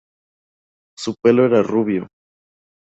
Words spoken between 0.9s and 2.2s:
Su pelo era rubio.